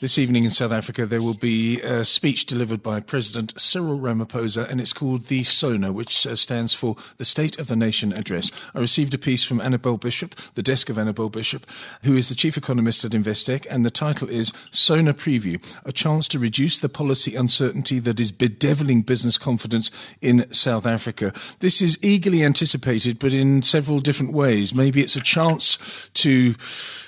[0.00, 4.66] This evening in South Africa, there will be a speech delivered by President Cyril Ramaphosa,
[4.66, 8.50] and it's called the SONA, which uh, stands for the State of the Nation Address.
[8.74, 11.66] I received a piece from Annabel Bishop, the desk of Annabel Bishop,
[12.02, 16.28] who is the chief economist at Investec, and the title is SONA Preview, a chance
[16.28, 19.90] to reduce the policy uncertainty that is bedeviling business confidence
[20.22, 21.30] in South Africa.
[21.58, 24.72] This is eagerly anticipated, but in several different ways.
[24.72, 25.78] Maybe it's a chance
[26.14, 26.54] to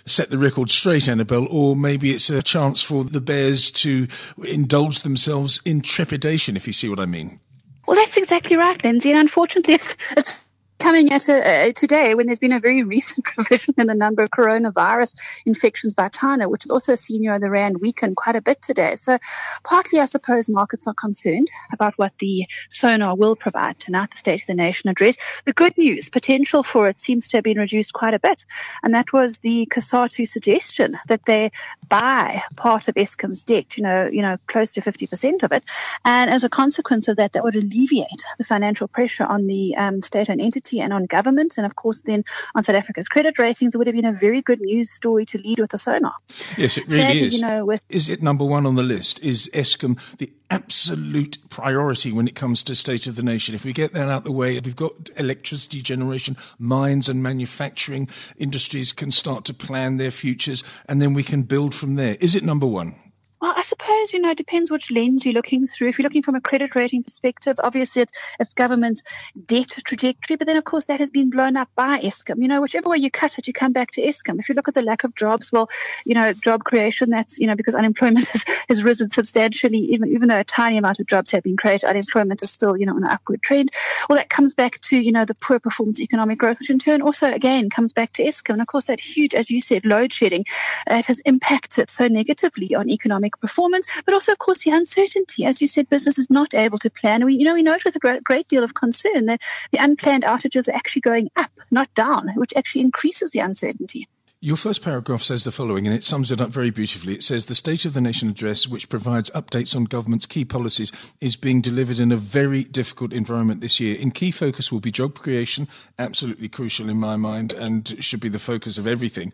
[0.06, 4.08] set the record straight, Annabel, or maybe it's a chance for the Bears to
[4.44, 7.40] indulge themselves in trepidation, if you see what I mean.
[7.86, 9.10] Well, that's exactly right, Lindsay.
[9.10, 10.51] And unfortunately, it's, it's
[10.82, 14.22] coming at a, uh, today when there's been a very recent revision in the number
[14.22, 18.60] of coronavirus infections by China, which is also seen the Rand weakened quite a bit
[18.62, 18.96] today.
[18.96, 19.18] So
[19.62, 24.40] partly, I suppose, markets are concerned about what the SONA will provide tonight, the State
[24.40, 25.16] of the Nation address.
[25.44, 28.44] The good news, potential for it seems to have been reduced quite a bit.
[28.82, 31.52] And that was the COSATU suggestion that they
[31.88, 35.62] buy part of Eskom's debt, you know, you know, close to 50% of it.
[36.04, 40.02] And as a consequence of that, that would alleviate the financial pressure on the um,
[40.02, 43.78] state-owned entity and on government, and of course then on South Africa's credit ratings, it
[43.78, 46.12] would have been a very good news story to lead with the SONA.
[46.56, 47.34] Yes, it really Sadly, is.
[47.34, 49.20] You know, with is it number one on the list?
[49.20, 53.54] Is Eskom the absolute priority when it comes to state of the nation?
[53.54, 58.92] If we get that out the way, we've got electricity generation, mines and manufacturing industries
[58.92, 62.16] can start to plan their futures, and then we can build from there.
[62.20, 62.94] Is it number one?
[63.42, 65.88] Well, I suppose, you know, it depends which lens you're looking through.
[65.88, 69.02] If you're looking from a credit rating perspective, obviously it's, it's government's
[69.46, 72.40] debt trajectory, but then of course that has been blown up by Eskom.
[72.40, 74.38] You know, whichever way you cut it, you come back to Eskom.
[74.38, 75.68] If you look at the lack of jobs, well,
[76.04, 80.28] you know, job creation, that's, you know, because unemployment has, has risen substantially, even, even
[80.28, 83.02] though a tiny amount of jobs have been created, unemployment is still, you know, on
[83.02, 83.70] an upward trend.
[84.08, 87.02] Well, that comes back to, you know, the poor performance economic growth, which in turn
[87.02, 88.50] also again comes back to Eskom.
[88.50, 90.44] And of course that huge, as you said, load shedding,
[90.88, 95.44] uh, it has impacted so negatively on economic performance, but also, of course, the uncertainty.
[95.44, 97.24] As you said, business is not able to plan.
[97.24, 100.68] We, you know, we note with a great deal of concern that the unplanned outages
[100.68, 104.08] are actually going up, not down, which actually increases the uncertainty.
[104.44, 107.14] Your first paragraph says the following, and it sums it up very beautifully.
[107.14, 110.90] It says the State of the Nation address, which provides updates on government's key policies,
[111.20, 113.94] is being delivered in a very difficult environment this year.
[113.94, 118.28] In key focus will be job creation, absolutely crucial in my mind, and should be
[118.28, 119.32] the focus of everything,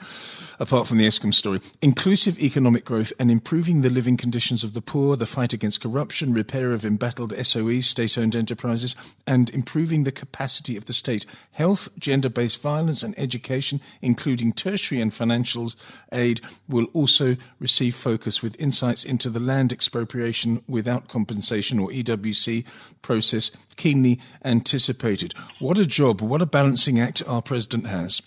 [0.61, 1.63] apart from the Eskom story.
[1.81, 6.35] Inclusive economic growth and improving the living conditions of the poor, the fight against corruption,
[6.35, 8.95] repair of embattled SOEs, state-owned enterprises,
[9.27, 11.25] and improving the capacity of the state.
[11.53, 15.73] Health, gender-based violence, and education, including tertiary and financial
[16.13, 22.65] aid will also receive focus with insights into the land expropriation without compensation or EWC
[23.03, 25.35] process keenly anticipated.
[25.59, 28.23] What a job, what a balancing act our president has.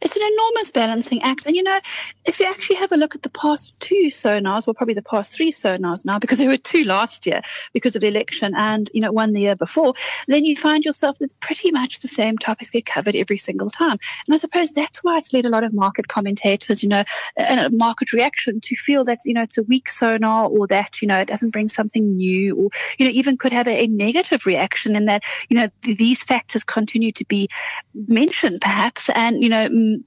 [0.00, 1.46] It's an enormous balancing act.
[1.46, 1.78] And you know,
[2.24, 5.34] if you actually have a look at the past two SONAs, well, probably the past
[5.34, 7.42] three SONAs now, because there were two last year
[7.72, 9.94] because of the election and, you know, one the year before,
[10.26, 13.98] then you find yourself that pretty much the same topics get covered every single time.
[14.26, 17.02] And I suppose that's why it's led a lot of market commentators, you know,
[17.36, 21.00] and a market reaction to feel that, you know, it's a weak SONA or that,
[21.00, 23.86] you know, it doesn't bring something new or, you know, even could have a, a
[23.86, 27.48] negative reaction in that, you know, these factors continue to be
[27.94, 30.04] mentioned perhaps and, you know, um,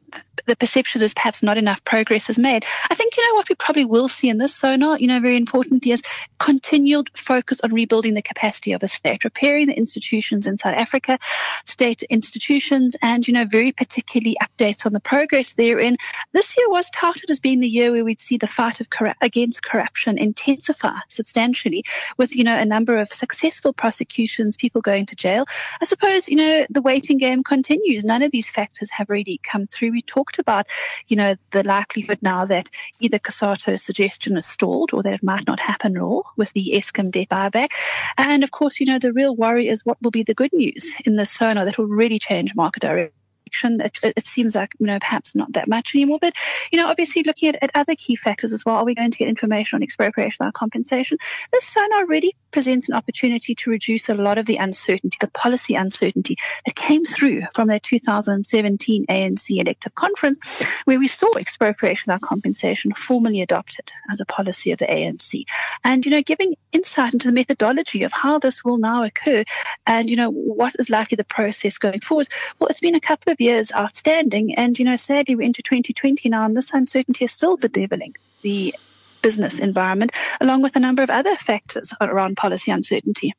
[0.47, 2.65] the perception is perhaps not enough progress is made.
[2.89, 5.37] I think, you know, what we probably will see in this SONA, you know, very
[5.37, 6.03] importantly is
[6.39, 11.17] continued focus on rebuilding the capacity of the state, repairing the institutions in South Africa,
[11.65, 15.97] state institutions, and, you know, very particularly updates on the progress therein.
[16.33, 19.15] This year was touted as being the year where we'd see the fight of corru-
[19.21, 21.83] against corruption intensify substantially
[22.17, 25.45] with, you know, a number of successful prosecutions, people going to jail.
[25.81, 28.03] I suppose, you know, the waiting game continues.
[28.03, 29.91] None of these factors have really come through.
[29.91, 30.67] We talked about,
[31.07, 32.69] you know, the likelihood now that
[32.99, 36.71] either COSATU's suggestion is stalled or that it might not happen at all with the
[36.73, 37.69] Eskom debt buyback.
[38.17, 40.91] And of course, you know, the real worry is what will be the good news
[41.05, 43.20] in the SONA that will really change market direction
[43.63, 46.19] it, it, seems like, you know, perhaps not that much anymore.
[46.21, 46.33] But,
[46.71, 49.17] you know, obviously looking at, at other key factors as well, are we going to
[49.17, 51.17] get information on expropriation without compensation?
[51.51, 55.75] This SONA really presents an opportunity to reduce a lot of the uncertainty, the policy
[55.75, 60.39] uncertainty that came through from their 2017 ANC elective conference,
[60.85, 65.43] where we saw expropriation without compensation formally adopted as a policy of the ANC.
[65.83, 69.43] And, you know, giving insight into the methodology of how this will now occur
[69.85, 72.27] and, you know, what is likely the process going forward.
[72.59, 74.55] Well, it's been a couple of years outstanding.
[74.55, 78.73] And, you know, sadly, we're into 2020 now, and this uncertainty is still bedeviling the
[79.21, 83.33] business environment, along with a number of other factors around policy uncertainty.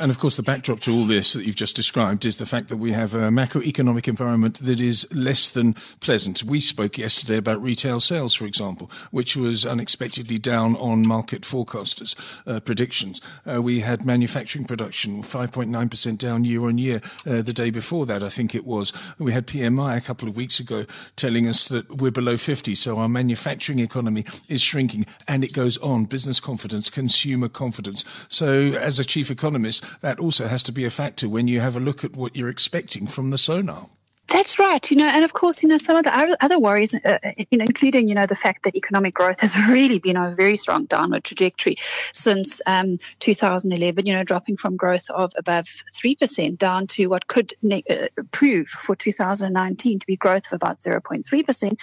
[0.00, 2.68] And of course, the backdrop to all this that you've just described is the fact
[2.68, 6.44] that we have a macroeconomic environment that is less than pleasant.
[6.44, 12.14] We spoke yesterday about retail sales, for example, which was unexpectedly down on market forecasters'
[12.46, 13.20] uh, predictions.
[13.50, 17.00] Uh, we had manufacturing production 5.9% down year on year.
[17.26, 18.92] Uh, the day before that, I think it was.
[19.18, 20.86] We had PMI a couple of weeks ago
[21.16, 24.87] telling us that we're below 50, so our manufacturing economy is shrinking,
[25.26, 26.04] and it goes on.
[26.04, 28.04] Business confidence, consumer confidence.
[28.28, 31.76] So, as a chief economist, that also has to be a factor when you have
[31.76, 33.86] a look at what you're expecting from the SONA.
[34.28, 34.90] That's right.
[34.90, 37.58] You know, and of course, you know, some of the other worries, uh, uh, you
[37.58, 40.56] know, including, you know, the fact that economic growth has really been on a very
[40.56, 41.76] strong downward trajectory
[42.12, 47.54] since um, 2011, you know, dropping from growth of above 3% down to what could
[47.62, 51.80] ne- uh, prove for 2019 to be growth of about 0.3%.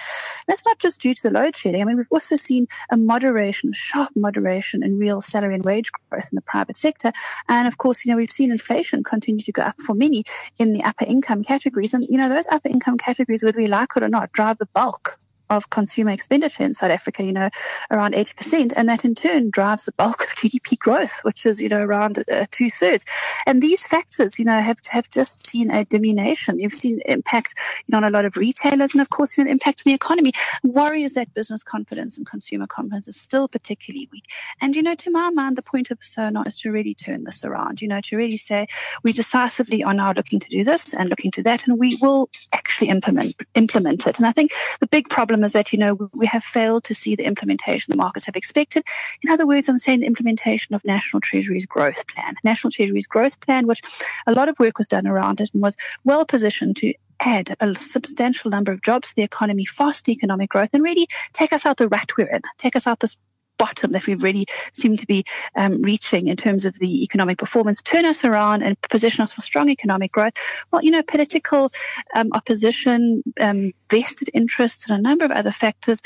[0.47, 1.81] That's not just due to the load shedding.
[1.81, 6.29] I mean, we've also seen a moderation, sharp moderation in real salary and wage growth
[6.31, 7.11] in the private sector.
[7.49, 10.25] And of course, you know, we've seen inflation continue to go up for many
[10.59, 11.93] in the upper income categories.
[11.95, 14.67] And, you know, those upper income categories, whether we like it or not, drive the
[14.67, 15.19] bulk
[15.49, 17.49] of consumer expenditure in South Africa, you know,
[17.91, 18.73] around 80%.
[18.75, 22.23] And that in turn drives the bulk of GDP growth, which is, you know, around
[22.31, 23.05] uh, two thirds.
[23.45, 26.59] And these factors, you know, have, have just seen a diminution.
[26.59, 27.55] You've seen impact,
[27.87, 30.33] you know, on a lot of retailers and of course, know, impact on the economy.
[30.63, 34.25] Worry is that business confidence and consumer confidence is still particularly weak.
[34.61, 37.43] And, you know, to my mind, the point of SONA is to really turn this
[37.43, 38.67] around, you know, to really say
[39.03, 42.29] we decisively are now looking to do this and looking to that, and we will
[42.53, 44.17] actually implement, implement it.
[44.17, 46.95] And I think the big problem problem is that, you know, we have failed to
[46.95, 48.85] see the implementation the markets have expected.
[49.21, 52.35] In other words, I'm saying the implementation of National Treasury's growth plan.
[52.45, 53.81] National Treasury's growth plan, which
[54.27, 57.75] a lot of work was done around it and was well positioned to add a
[57.75, 61.75] substantial number of jobs to the economy, foster economic growth, and really take us out
[61.75, 63.17] the rat we're in, take us out this
[63.57, 65.23] bottom that we really seem to be
[65.55, 69.41] um, reaching in terms of the economic performance, turn us around and position us for
[69.41, 70.33] strong economic growth.
[70.71, 71.71] Well, you know, political
[72.15, 76.01] um, opposition, um, vested interests, and a number of other factors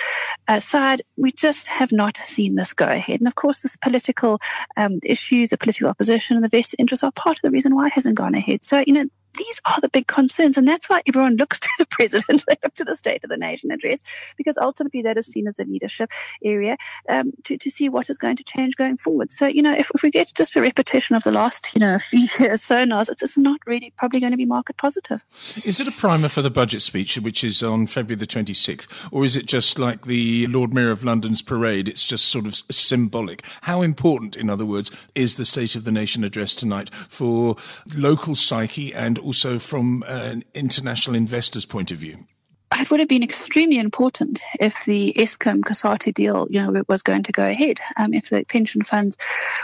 [0.47, 3.19] aside, we just have not seen this go ahead.
[3.19, 4.39] And of course, this political
[4.77, 7.87] um, issues, the political opposition, and the vested interests are part of the reason why
[7.87, 8.63] it hasn't gone ahead.
[8.63, 9.05] So, you know,
[9.37, 10.57] these are the big concerns.
[10.57, 13.37] And that's why everyone looks to the president, they look to the State of the
[13.37, 14.01] Nation address,
[14.37, 16.11] because ultimately that is seen as the leadership
[16.43, 16.77] area
[17.07, 19.31] um, to, to see what is going to change going forward.
[19.31, 21.99] So, you know, if, if we get just a repetition of the last, you know,
[21.99, 25.25] few years, SONAs, it's, it's not really probably going to be market positive.
[25.63, 29.25] Is it a primer for the budget speech, which is on February the 26th, or
[29.25, 31.87] is it just like the Lord Mayor of London's parade?
[31.87, 33.43] It's just sort of symbolic.
[33.61, 37.55] How important, in other words, is the State of the Nation address tonight for
[37.95, 42.25] local psyche and also from an international investor's point of view?
[42.73, 47.23] It would have been extremely important if the Eskom COSATU deal, you know, was going
[47.23, 47.79] to go ahead.
[47.97, 49.17] Um, if the pension funds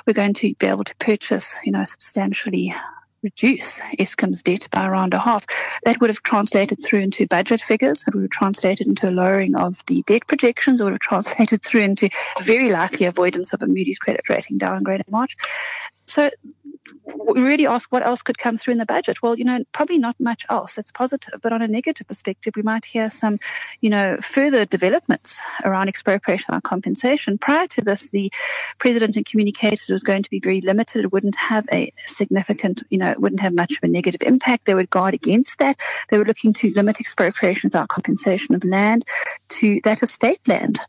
[0.07, 2.73] were going to be able to purchase, you know, substantially
[3.25, 5.45] reduce Eskom's debt by around a half.
[5.83, 8.05] That would have translated through into budget figures.
[8.07, 10.79] It would have translated into a lowering of the debt projections.
[10.79, 12.09] It would have translated through into
[12.39, 15.35] a very likely avoidance of a Moody's credit rating downgrade in March.
[16.07, 16.29] So
[17.05, 19.21] we really ask what else could come through in the budget.
[19.21, 20.77] Well, you know, probably not much else.
[20.77, 23.39] It's positive, but on a negative perspective, we might hear some,
[23.81, 27.37] you know, further developments around expropriation and compensation.
[27.37, 28.31] Prior to this, the
[28.79, 31.05] president had communicated it was going to be very limited.
[31.05, 34.65] It wouldn't have a significant, you know, it wouldn't have much of a negative impact.
[34.65, 35.77] They would guard against that.
[36.09, 39.03] They were looking to limit expropriation without compensation of land
[39.49, 40.79] to that of state land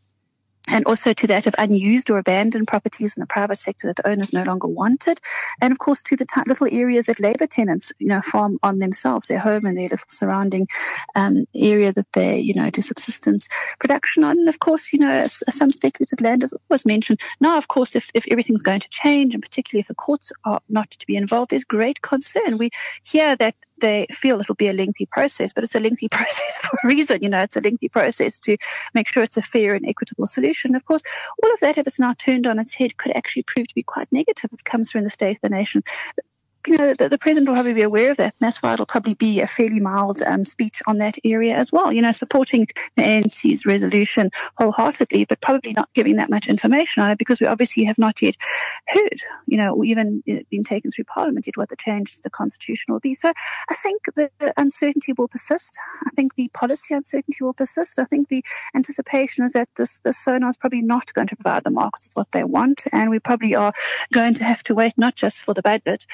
[0.69, 4.09] and also to that of unused or abandoned properties in the private sector that the
[4.09, 5.19] owners no longer wanted,
[5.61, 8.79] and of course to the t- little areas that labour tenants, you know, farm on
[8.79, 10.67] themselves, their home and their little surrounding
[11.15, 14.39] um, area that they, you know, do subsistence production on.
[14.39, 17.21] And of course, you know, some speculative land is always mentioned.
[17.41, 20.61] Now, of course, if, if everything's going to change, and particularly if the courts are
[20.69, 22.59] not to be involved, there's great concern.
[22.59, 22.71] We
[23.05, 26.79] hear that they feel it'll be a lengthy process, but it's a lengthy process for
[26.83, 27.23] a reason.
[27.23, 28.57] You know, it's a lengthy process to
[28.95, 30.75] make sure it's a fair and equitable solution.
[30.75, 31.03] Of course,
[31.43, 33.83] all of that, if it's now turned on its head, could actually prove to be
[33.83, 35.83] quite negative if it comes through in the state of the nation
[36.67, 38.35] you know, the, the, president will probably be aware of that.
[38.39, 41.73] And that's why it'll probably be a fairly mild um, speech on that area as
[41.73, 41.93] well.
[41.93, 47.11] You know, supporting the ANC's resolution wholeheartedly, but probably not giving that much information on
[47.11, 48.37] it because we obviously have not yet
[48.89, 52.31] heard, you know, or even been taken through Parliament yet what the change to the
[52.31, 53.15] Constitution will be.
[53.15, 53.33] So
[53.69, 55.79] I think the uncertainty will persist.
[56.07, 57.99] I think the policy uncertainty will persist.
[57.99, 58.45] I think the
[58.75, 62.17] anticipation is that this, this SONA is probably not going to provide the markets with
[62.17, 62.85] what they want.
[62.93, 63.73] And we probably are
[64.13, 66.07] going to have to wait not just for the budget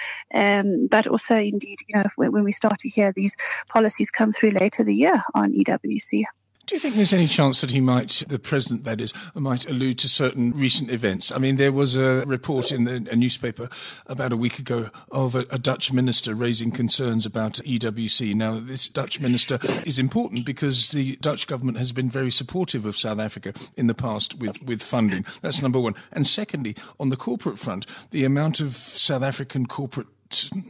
[0.42, 3.36] um, but also indeed, you know, when we start to hear these
[3.68, 6.24] policies come through later the year on EWC.
[6.64, 9.98] Do you think there's any chance that he might, the president that is, might allude
[9.98, 11.32] to certain recent events?
[11.32, 13.68] I mean, there was a report in the, a newspaper
[14.06, 18.34] about a week ago of a, a, Dutch minister raising concerns about EWC.
[18.36, 22.96] Now, this Dutch minister is important because the Dutch government has been very supportive of
[22.96, 25.24] South Africa in the past with, with funding.
[25.42, 25.96] That's number one.
[26.12, 30.06] And secondly, on the corporate front, the amount of South African corporate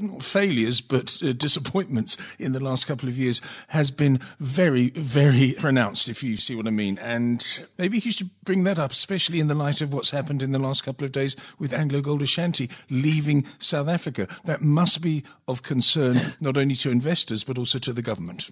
[0.00, 5.52] not failures, but uh, disappointments in the last couple of years has been very, very
[5.58, 6.98] pronounced, if you see what I mean.
[6.98, 7.44] And
[7.78, 10.58] maybe you should bring that up, especially in the light of what's happened in the
[10.58, 14.28] last couple of days with AngloGold Ashanti leaving South Africa.
[14.44, 18.50] That must be of concern not only to investors, but also to the government.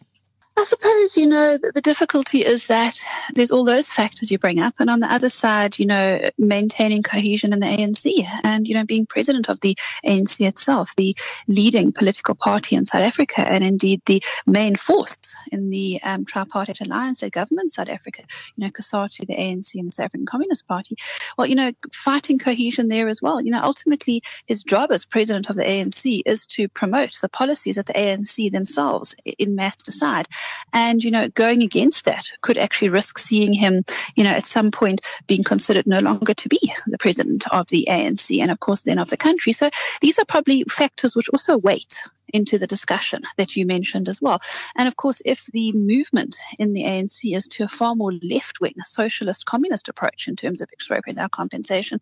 [1.17, 2.97] You know, the, the, difficulty is that
[3.35, 4.75] there's all those factors you bring up.
[4.79, 8.85] And on the other side, you know, maintaining cohesion in the ANC and, you know,
[8.85, 11.17] being president of the ANC itself, the
[11.49, 16.81] leading political party in South Africa and indeed the main force in the um, tripartite
[16.81, 18.23] alliance that governs South Africa,
[18.57, 20.97] you know, COSATU, the ANC and the South African Communist Party.
[21.37, 23.40] Well, you know, fighting cohesion there as well.
[23.40, 27.76] You know, ultimately his job as president of the ANC is to promote the policies
[27.76, 30.29] that the ANC themselves in mass decide.
[30.73, 33.83] And, you know, going against that could actually risk seeing him,
[34.16, 37.87] you know, at some point being considered no longer to be the president of the
[37.88, 39.52] ANC and, of course, then of the country.
[39.52, 42.02] So these are probably factors which also weight
[42.33, 44.40] into the discussion that you mentioned as well.
[44.76, 48.61] And of course, if the movement in the ANC is to a far more left
[48.61, 52.00] wing socialist communist approach in terms of expropriating our compensation,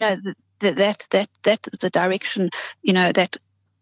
[0.00, 0.16] you know,
[0.60, 2.50] that, that, that, that is the direction,
[2.82, 3.36] you know, that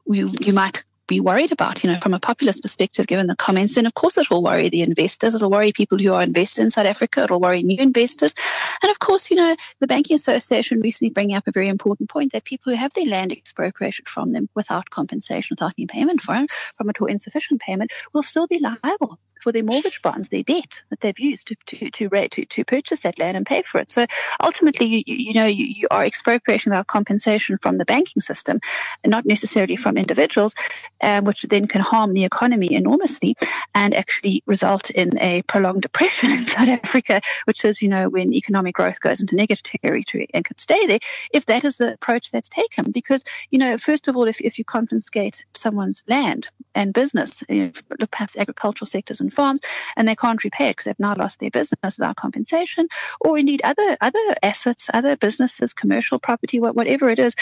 [0.06, 3.74] you, you might be worried about, you know, from a populist perspective, given the comments,
[3.74, 5.34] then of course it will worry the investors.
[5.34, 7.24] It'll worry people who are invested in South Africa.
[7.24, 8.32] It'll worry new investors.
[8.80, 12.30] And of course, you know, the Banking Association recently bringing up a very important point
[12.32, 16.36] that people who have their land expropriated from them without compensation, without any payment for
[16.36, 20.42] it, from it or insufficient payment, will still be liable for their mortgage bonds, their
[20.42, 23.80] debt that they've used to to to, to, to purchase that land and pay for
[23.80, 23.90] it.
[23.90, 24.06] So
[24.42, 28.60] ultimately, you you know you, you are expropriating our compensation from the banking system,
[29.04, 30.54] not necessarily from individuals,
[31.02, 33.36] um, which then can harm the economy enormously
[33.74, 38.32] and actually result in a prolonged depression in South Africa, which is you know when
[38.32, 41.00] economic growth goes into negative territory and could stay there
[41.32, 42.90] if that is the approach that's taken.
[42.90, 47.72] Because you know first of all, if if you confiscate someone's land and business, you
[47.98, 49.60] know, perhaps agricultural sectors and farms
[49.96, 52.88] and they can't repay it because they've now lost their business without compensation
[53.20, 57.36] or indeed other other assets, other businesses, commercial property, whatever it is.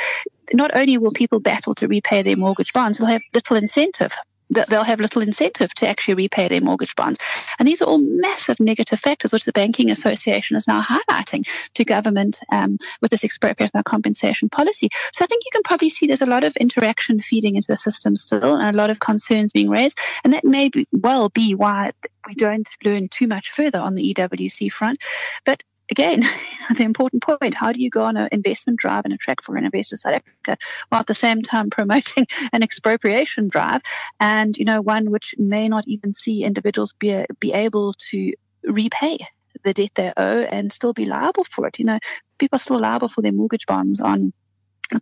[0.52, 4.14] Not only will people battle to repay their mortgage bonds, they'll have little incentive
[4.50, 7.18] they'll have little incentive to actually repay their mortgage bonds.
[7.58, 11.84] And these are all massive negative factors, which the Banking Association is now highlighting to
[11.84, 14.88] government um, with this expropriation compensation policy.
[15.12, 17.76] So I think you can probably see there's a lot of interaction feeding into the
[17.76, 19.98] system still and a lot of concerns being raised.
[20.24, 21.92] And that may be, well be why
[22.26, 25.00] we don't learn too much further on the EWC front.
[25.44, 26.24] But again,
[26.76, 30.02] the important point, how do you go on an investment drive and attract foreign investors
[30.02, 30.56] South Africa
[30.88, 33.82] while at the same time promoting an expropriation drive
[34.20, 38.32] and, you know, one which may not even see individuals be, be able to
[38.64, 39.18] repay
[39.64, 41.78] the debt they owe and still be liable for it.
[41.78, 41.98] You know,
[42.38, 44.32] people are still liable for their mortgage bonds on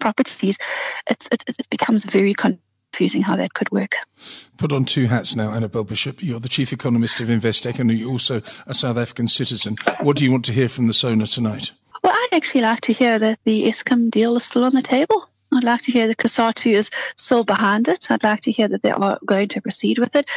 [0.01, 0.59] properties.
[1.09, 2.59] It's, it, it becomes very con-
[2.97, 3.95] confusing how that could work.
[4.57, 6.23] Put on two hats now, Annabel Bishop.
[6.23, 9.77] You're the chief economist of Investec and you're also a South African citizen.
[10.01, 11.73] What do you want to hear from the SONA tonight?
[12.03, 15.29] Well, I'd actually like to hear that the Eskom deal is still on the table.
[15.57, 18.11] I'd like to hear that COSATU is still behind it.
[18.11, 20.29] I'd like to hear that they are going to proceed with it,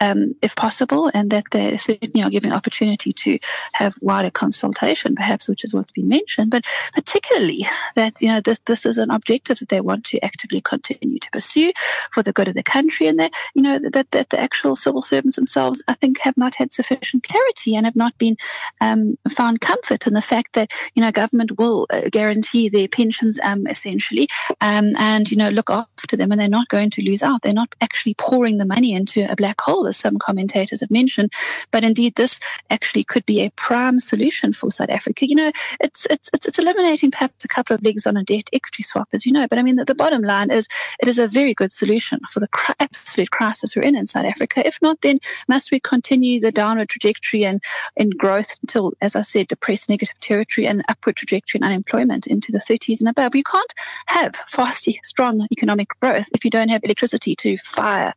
[0.00, 3.38] um, if possible, and that they certainly are giving opportunity to
[3.72, 7.66] have wider consultation, perhaps, which is what's been mentioned, but particularly
[7.96, 11.30] that, you know, that this is an objective that they want to actively continue to
[11.30, 11.72] pursue
[12.12, 15.02] for the good of the country, and that, you know, that, that the actual civil
[15.02, 18.36] servants themselves, I think, have not had sufficient clarity and have not been
[18.80, 23.38] um, found comfort in the fact that, you know, government will uh, guarantee their pensions
[23.42, 24.28] um, essentially
[24.60, 27.40] um, Um, and you know look after them, and they're not going to lose out.
[27.40, 31.32] They're not actually pouring the money into a black hole, as some commentators have mentioned.
[31.70, 35.26] But indeed, this actually could be a prime solution for South Africa.
[35.26, 38.50] You know, it's it's it's, it's eliminating perhaps a couple of legs on a debt
[38.52, 39.46] equity swap, as you know.
[39.48, 40.68] But I mean, the, the bottom line is
[41.00, 42.48] it is a very good solution for the
[42.78, 44.66] absolute crisis we're in in South Africa.
[44.66, 47.62] If not, then must we continue the downward trajectory and
[47.96, 52.52] in growth until, as I said, depressed negative territory and upward trajectory in unemployment into
[52.52, 53.34] the 30s and above?
[53.34, 53.72] You can't
[54.06, 58.12] have fast, strong economic growth if you don't have electricity to fire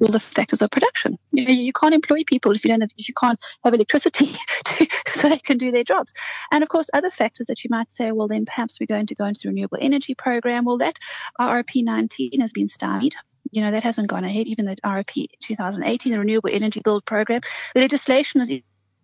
[0.00, 1.16] all the factors of production.
[1.32, 4.36] You, know, you can't employ people if you don't have, if you can't have electricity
[4.64, 6.12] to, so they can do their jobs.
[6.52, 9.14] And of course, other factors that you might say, well, then perhaps we're going to
[9.14, 10.66] go into the renewable energy program.
[10.66, 10.98] Well, that
[11.40, 13.14] RRP 19 has been stymied.
[13.50, 14.46] You know, that hasn't gone ahead.
[14.46, 17.40] Even the RRP 2018, the renewable energy build program,
[17.74, 18.50] the legislation is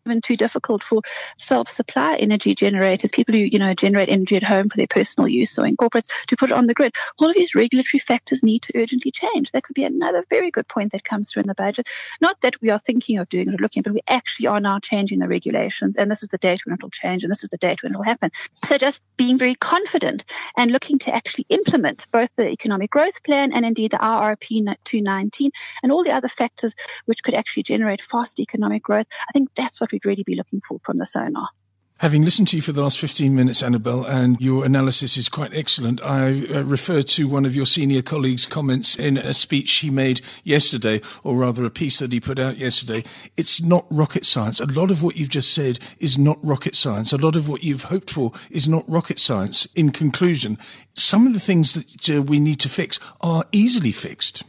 [0.07, 1.03] even too difficult for
[1.39, 5.59] self-supply energy generators, people who, you know, generate energy at home for their personal use
[5.59, 6.95] or in corporates to put it on the grid.
[7.19, 9.53] All of these regulatory factors need to urgently change.
[9.53, 11.87] That could be another very good point that comes through in the budget.
[12.21, 14.79] Not that we are thinking of doing it or looking, but we actually are now
[14.79, 17.51] changing the regulations and this is the date when it will change and this is
[17.51, 18.31] the date when it will happen.
[18.65, 20.25] So just being very confident
[20.59, 25.51] and looking to actually implement both the economic growth plan and indeed the RRP 219
[25.83, 26.75] and all the other factors
[27.07, 29.07] which could actually generate fast economic growth.
[29.29, 31.47] I think that's what we'd really be looking for from the SONA.
[31.99, 35.55] Having listened to you for the last 15 minutes, Annabel, and your analysis is quite
[35.55, 39.91] excellent, I uh, refer to one of your senior colleagues' comments in a speech he
[39.91, 43.05] made yesterday, or rather a piece that he put out yesterday.
[43.37, 44.59] It's not rocket science.
[44.59, 47.13] A lot of what you've just said is not rocket science.
[47.13, 49.69] A lot of what you've hoped for is not rocket science.
[49.77, 50.59] In conclusion,
[50.95, 54.43] some of the things that uh, we need to fix are easily fixed.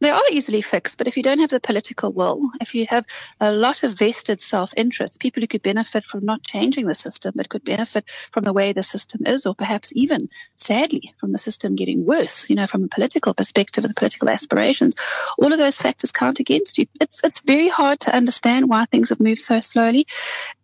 [0.00, 3.04] They are easily fixed, but if you don't have the political will, if you have
[3.38, 7.50] a lot of vested self-interest, people who could benefit from not changing the system, but
[7.50, 11.76] could benefit from the way the system is, or perhaps even, sadly, from the system
[11.76, 14.94] getting worse, you know, from a political perspective, the political aspirations,
[15.38, 16.86] all of those factors count against you.
[17.00, 20.06] It's, it's very hard to understand why things have moved so slowly.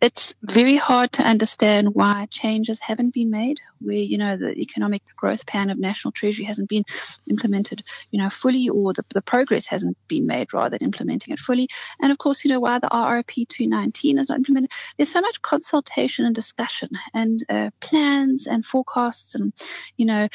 [0.00, 5.02] It's very hard to understand why changes haven't been made, where, you know, the economic
[5.16, 6.85] growth plan of National Treasury hasn't been
[7.30, 11.38] implemented, you know, fully, or the, the progress hasn't been made rather than implementing it
[11.38, 11.68] fully.
[12.00, 14.71] And of course, you know, why the RRP 219 is not implemented.
[14.97, 19.52] There's so much consultation and discussion and uh, plans and forecasts and,
[19.97, 20.28] you know,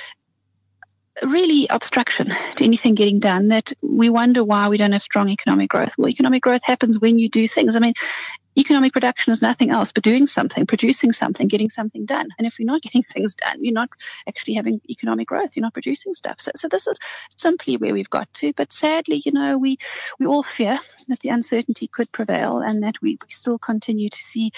[1.23, 5.69] really obstruction to anything getting done that we wonder why we don't have strong economic
[5.69, 5.93] growth.
[5.97, 7.75] Well, economic growth happens when you do things.
[7.75, 7.93] I mean,
[8.57, 12.29] economic production is nothing else but doing something, producing something, getting something done.
[12.37, 13.89] And if you're not getting things done, you're not
[14.27, 15.55] actually having economic growth.
[15.55, 16.41] You're not producing stuff.
[16.41, 16.97] So, so this is
[17.35, 18.53] simply where we've got to.
[18.53, 19.77] But sadly, you know, we,
[20.19, 24.23] we all fear that the uncertainty could prevail and that we, we still continue to
[24.23, 24.51] see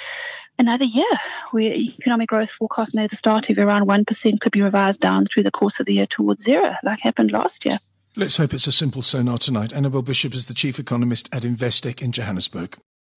[0.57, 1.05] another year
[1.51, 5.43] where economic growth forecast made the start of around 1% could be revised down through
[5.43, 7.79] the course of the year towards zero, like happened last year.
[8.15, 9.73] Let's hope it's a simple SONA tonight.
[9.73, 12.77] Annabel Bishop is the chief economist at Investec in Johannesburg.